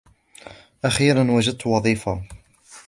أخيراً، 0.85 1.31
وجدت 1.37 1.67
وظيفة. 1.67 2.23